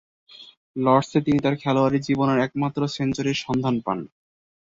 [0.75, 3.99] লর্ডসে তিনি তার খেলোয়াড়ী জীবনের একমাত্র সেঞ্চুরির সন্ধান পান।